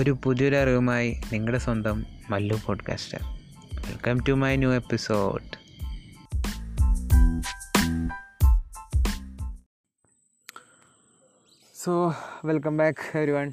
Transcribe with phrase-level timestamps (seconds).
[0.00, 3.22] ഒരു പുതിയൊരു അറിവുമായി നിങ്ങളുടെ സ്വന്തം Mallu podcaster
[3.86, 5.48] welcome to my new episode
[11.74, 12.14] so
[12.44, 13.52] welcome back everyone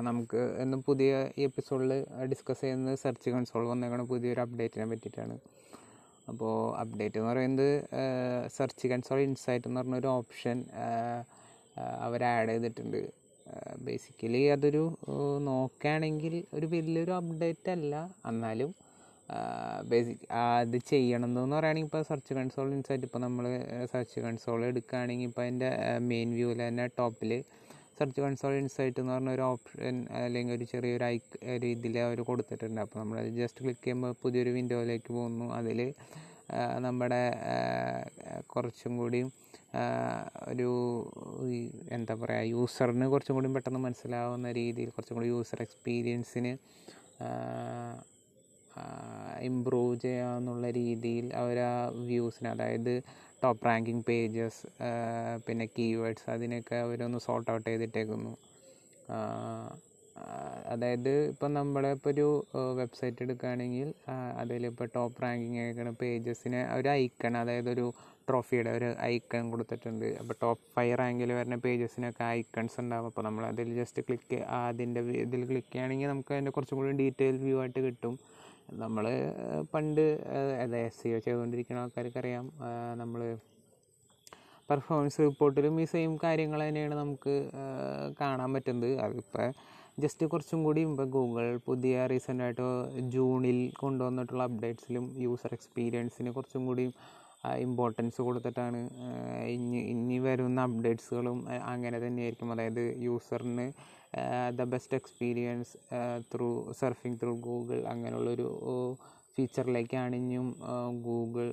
[0.00, 5.38] നമുക്ക് എന്നും പുതിയ ഈ എപ്പിസോഡിൽ ഡിസ്കസ് ചെയ്യുന്നത് സെർച്ച് കൺസോൾ വന്നേക്കണ പുതിയൊരു അപ്ഡേറ്റിനെ പറ്റിയിട്ടാണ്.
[6.28, 7.88] അപ്പോൾ അപ്ഡേറ്റ് എന്ന് പറയുന്നത്
[8.56, 10.64] സെർച്ച് കൺസോൾ ഇൻസൈറ്റ് എന്ന് പറഞ്ഞൊരു ഓപ്ഷൻ
[12.00, 13.25] അവർ ആഡ് ചെയ്തിട്ടുണ്ട്.
[13.86, 14.82] ബേസിക്കലി അതൊരു
[15.48, 17.94] നോക്കുകയാണെങ്കിൽ ഒരു വലിയൊരു അപ്ഡേറ്റ് അല്ല.
[18.30, 18.70] എന്നാലും
[19.90, 23.44] ബേസിക് അത് ചെയ്യണമെന്ന് പറയുകയാണെങ്കിൽ ഇപ്പോൾ സെർച്ച് കൺസോൾ ഇൻസൈറ്റ് ഇപ്പോൾ നമ്മൾ
[23.92, 25.70] സെർച്ച് കൺസോൾ എടുക്കുകയാണെങ്കിൽ ഇപ്പോൾ അതിന്റെ
[26.10, 27.32] മെയിൻ വ്യൂവിൽ തന്നെ ടോപ്പിൽ
[27.98, 32.80] സെർച്ച് കൺസോൾ ഇൻസൈറ്റ് എന്ന് പറഞ്ഞ ഒരു ഓപ്ഷൻ അല്ലെങ്കിൽ ഒരു ചെറിയൊരു ഐക്ക് ഒരു ഇതിൽ അവർ കൊടുത്തിട്ടുണ്ട്.
[32.84, 35.46] അപ്പോൾ നമ്മൾ ജസ്റ്റ് ക്ലിക്ക് ചെയ്യുമ്പോൾ പുതിയൊരു വിൻഡോയിലേക്ക് പോകുന്നു.
[35.60, 35.80] അതിൽ
[36.80, 37.22] നമ്മുടെ
[38.46, 39.28] കുറച്ചും കൂടിയും
[40.48, 40.68] ഒരു
[41.90, 46.52] എന്താ പറയുക യൂസറിന് കുറച്ചും കൂടി പെട്ടെന്ന് മനസ്സിലാവുന്ന രീതിയിൽ കുറച്ചും കൂടി യൂസർ എക്സ്പീരിയൻസിന്
[49.46, 51.74] ഇമ്പ്രൂവ് ചെയ്യാമെന്നുള്ള രീതിയിൽ അവർ ആ
[52.10, 52.92] വ്യൂസിന് അതായത്
[53.42, 54.62] ടോപ്പ് റാങ്കിങ് പേജസ്
[55.46, 58.32] പിന്നെ കീവേഡ്സ് അതിനൊക്കെ അവരൊന്ന് സോർട്ട് ഔട്ട് ചെയ്തിട്ടേക്കുന്നു.
[60.72, 62.26] അതായത് ഇപ്പം നമ്മുടെ ഇപ്പോൾ ഒരു
[62.80, 63.88] വെബ്സൈറ്റ് എടുക്കുകയാണെങ്കിൽ
[64.40, 67.86] അതിലിപ്പോൾ ടോപ്പ് റാങ്കിങ് ആയിരിക്കുന്ന പേജസിനെ ഒരു ഐക്കൺ അതായത് ഒരു
[68.28, 70.06] ട്രോഫിയുടെ ഒരു ഐക്കൺ കൊടുത്തിട്ടുണ്ട്.
[70.20, 75.42] അപ്പോൾ ടോപ്പ് ഫൈവ് റാങ്കിൽ വരുന്ന പേജസിനൊക്കെ ഐക്കൺസ് ഉണ്ടാകും അപ്പോൾ നമ്മൾ അതിൽ ജസ്റ്റ് ക്ലിക്ക് അതിന്റെ ഇതിൽ
[75.50, 78.14] ക്ലിക്ക് ചെയ്യുകയാണെങ്കിൽ നമുക്ക് അതിന്റെ കുറച്ചും കൂടി ഡീറ്റെയിൽ വ്യൂ ആയിട്ട് കിട്ടും.
[78.82, 79.04] നമ്മൾ
[79.74, 80.04] പണ്ട്
[80.62, 82.46] അതെ എസ് സി ഒ ചെയ്തുകൊണ്ടിരിക്കുന്ന ആൾക്കാർക്ക് അറിയാം.
[83.02, 83.20] നമ്മൾ
[84.70, 87.34] പെർഫോമൻസ് റിപ്പോർട്ടിലും ഈ സെയിം കാര്യങ്ങൾ തന്നെയാണ് നമുക്ക്
[88.20, 88.92] കാണാൻ പറ്റുന്നത്.
[89.06, 89.46] അതിപ്പോൾ
[90.02, 90.80] ജസ്റ്റ് കുറച്ചും കൂടി
[91.14, 92.64] ഗൂഗിൾ പുതിയ റീസെന്റായിട്ട്
[93.14, 96.84] ജൂണിൽ കൊണ്ടുവന്നിട്ടുള്ള അപ്ഡേറ്റ്സിലും യൂസർ എക്സ്പീരിയൻസിന് കുറച്ചും കൂടി
[97.66, 98.78] ഇമ്പോർട്ടൻസ് കൊടുത്തിട്ടാണ്
[99.54, 101.38] ഇനി ഇനി വരുന്ന അപ്ഡേറ്റ്സുകളും
[101.72, 102.52] അങ്ങനെ തന്നെയായിരിക്കും.
[102.54, 103.66] അതായത് യൂസറിന്
[104.58, 105.72] the best experience
[106.32, 106.48] through
[106.80, 108.48] surfing through Google അങ്ങനെയുള്ളൊരു
[109.34, 110.48] ഫീച്ചറിലേക്കാണ് ഇനിയും
[111.08, 111.48] ഗൂഗിൾ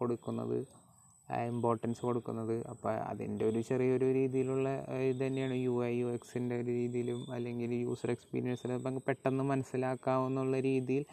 [0.00, 0.58] കൊടുക്കുന്നത്.
[1.50, 2.54] ഇമ്പോർട്ടൻസ് കൊടുക്കുന്നത്.
[2.72, 4.68] അപ്പോൾ അതിന്റെ ഒരു ചെറിയൊരു രീതിയിലുള്ള
[5.08, 11.04] ഇത് തന്നെയാണ് യു ഐ യു എക്സിന്റെ ഒരു രീതിയിലും അല്ലെങ്കിൽ യൂസർ എക്സ്പീരിയൻസിൽ നമുക്ക് പെട്ടെന്ന് മനസ്സിലാക്കാവുന്നുള്ള രീതിയിൽ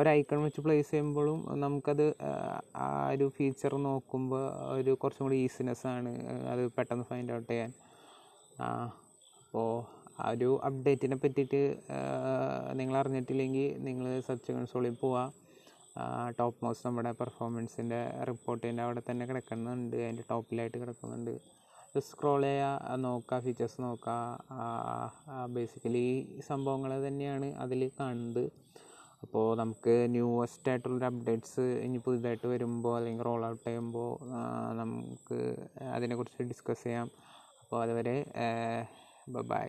[0.00, 2.06] ഒരു ഐക്കൺ വെച്ച് പ്ലേസ് ചെയ്യുമ്പോഴും നമുക്കത്
[2.84, 4.44] ആ ഒരു ഫീച്ചർ നോക്കുമ്പോൾ
[4.78, 6.12] ഒരു കുറച്ചും കൂടി ഈസിനെസ് ആണ്
[6.52, 7.70] അത് പെട്ടെന്ന് ഫൈൻഡ് ഔട്ട് ചെയ്യാൻ.
[9.46, 9.68] അപ്പോൾ
[10.22, 11.60] ആ ഒരു അപ്ഡേറ്റിനെ പറ്റിയിട്ട്
[12.80, 15.22] നിങ്ങൾ അറിഞ്ഞിട്ടില്ലെങ്കിൽ നിങ്ങൾ സെർച്ച് കൺസോളിൽ പോവുക
[16.38, 18.00] ടോപ്പ് മോസ്റ്റ് നമ്മുടെ പെർഫോമൻസിന്റെ
[18.30, 19.96] റിപ്പോർട്ടിന്റെ അവിടെ തന്നെ കിടക്കുന്നുണ്ട്.
[20.04, 21.34] അതിന്റെ ടോപ്പിലായിട്ട് കിടക്കുന്നുണ്ട്.
[22.08, 24.14] സ്ക്രോൾ ചെയ്യുക നോക്കുക ഫീച്ചേഴ്സ് നോക്കുക
[25.56, 26.06] ബേസിക്കലി
[26.38, 28.44] ഈ സംഭവങ്ങൾ തന്നെയാണ് അതിൽ കാണുന്നത്
[29.24, 34.10] അപ്പോൾ നമുക്ക് ന്യൂവസ്റ്റ് ആയിട്ടുള്ളൊരു അപ്ഡേറ്റ്സ് ഇനി പുതിയതായിട്ട് വരുമ്പോൾ അല്ലെങ്കിൽ റോൾ ഔട്ട് ചെയ്യുമ്പോൾ
[34.80, 35.38] നമുക്ക്
[35.94, 37.08] അതിനെക്കുറിച്ച് ഡിസ്കസ് ചെയ്യാം.
[37.62, 38.16] അപ്പോൾ അതുവരെ
[39.52, 39.68] ബൈ